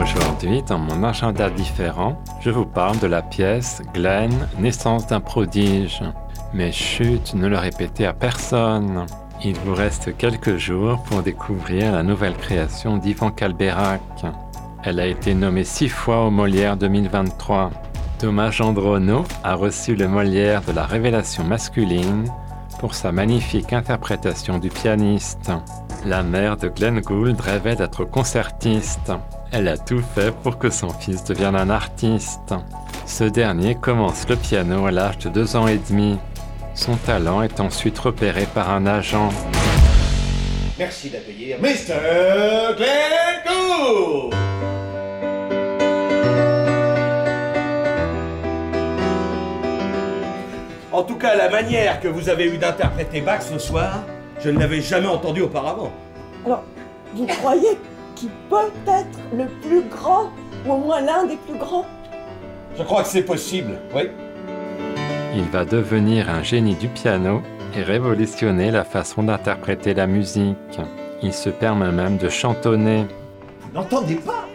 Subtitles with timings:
[0.00, 6.02] Aujourd'hui, dans mon agenda différent, je vous parle de la pièce Glenn, naissance d'un prodige.
[6.54, 9.06] Mais chut, ne le répétez à personne.
[9.44, 14.00] Il vous reste quelques jours pour découvrir la nouvelle création d'Ivan Calberac.
[14.84, 17.70] Elle a été nommée six fois au Molière 2023.
[18.20, 22.30] Thomas Gendronneau a reçu le Molière de la révélation masculine
[22.78, 25.50] pour sa magnifique interprétation du pianiste.
[26.04, 29.12] La mère de Glenn Gould rêvait d'être concertiste.
[29.52, 32.54] Elle a tout fait pour que son fils devienne un artiste.
[33.04, 36.18] Ce dernier commence le piano à l'âge de deux ans et demi.
[36.74, 39.30] Son talent est ensuite repéré par un agent.
[40.78, 42.76] Merci d'accueillir Mr.
[42.76, 44.34] Glenn Gould.
[50.92, 54.04] En tout cas, la manière que vous avez eu d'interpréter Bach ce soir,
[54.40, 55.90] je ne l'avais jamais entendu auparavant.
[56.46, 56.62] Alors,
[57.14, 57.78] vous croyez
[58.14, 60.30] qu'il peut être le plus grand,
[60.66, 61.86] ou au moins l'un des plus grands?
[62.76, 64.02] Je crois que c'est possible, oui.
[65.34, 67.42] Il va devenir un génie du piano
[67.76, 70.56] et révolutionner la façon d'interpréter la musique.
[71.22, 73.06] Il se permet même de chantonner.
[73.60, 74.46] Vous n'entendez pas?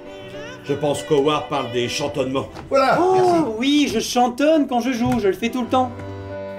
[0.63, 2.47] Je pense qu'Howard parle des chantonnements.
[2.69, 3.31] Voilà, merci.
[3.45, 5.91] Oh oui, je chantonne quand je joue, je le fais tout le temps.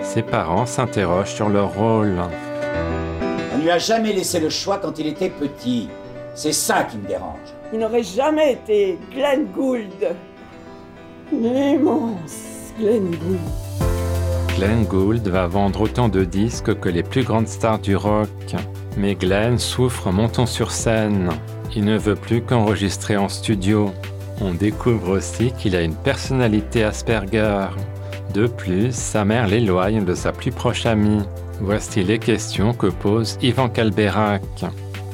[0.02, 2.16] Ses parents s'interrogent sur leur rôle.
[3.64, 5.88] Lui a jamais laissé le choix quand il était petit.
[6.34, 7.38] C'est ça qui me dérange.
[7.72, 10.14] Il n'aurait jamais été Glenn Gould.
[11.32, 14.54] L'immense Glenn Gould.
[14.54, 18.28] Glenn Gould va vendre autant de disques que les plus grandes stars du rock.
[18.98, 21.30] Mais Glenn souffre montons sur scène.
[21.74, 23.92] Il ne veut plus qu'enregistrer en studio.
[24.42, 27.68] On découvre aussi qu'il a une personnalité Asperger.
[28.34, 31.22] De plus, sa mère l'éloigne de sa plus proche amie.
[31.60, 34.42] Voici les questions que pose Ivan Calberac.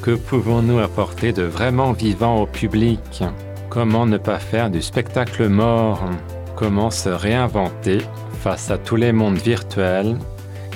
[0.01, 3.23] Que pouvons-nous apporter de vraiment vivant au public?
[3.69, 6.03] Comment ne pas faire du spectacle mort?
[6.55, 7.99] Comment se réinventer
[8.41, 10.17] face à tous les mondes virtuels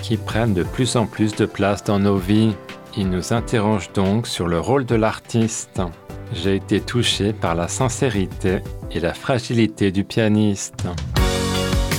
[0.03, 2.53] qui prennent de plus en plus de place dans nos vies?
[2.95, 5.81] Il nous interroge donc sur le rôle de l'artiste.
[6.31, 8.59] J'ai été touché par la sincérité
[8.91, 10.85] et la fragilité du pianiste.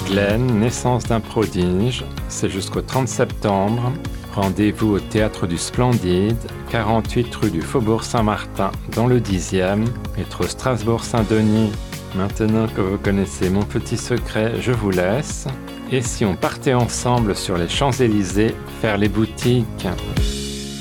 [0.07, 3.93] Glenn, naissance d'un prodige, c'est jusqu'au 30 septembre.
[4.35, 6.37] Rendez-vous au Théâtre du Splendide,
[6.71, 9.85] 48 rue du Faubourg Saint-Martin, dans le 10e,
[10.17, 11.73] métro Strasbourg-Saint-Denis.
[12.15, 15.47] Maintenant que vous connaissez mon petit secret, je vous laisse.
[15.91, 19.87] Et si on partait ensemble sur les Champs-Élysées faire les boutiques?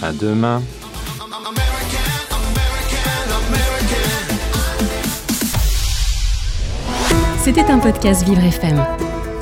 [0.02, 0.62] À demain
[7.46, 9.05] C'était un podcast Vivre FM.